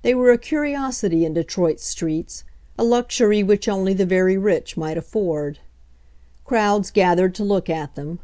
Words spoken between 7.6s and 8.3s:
at them.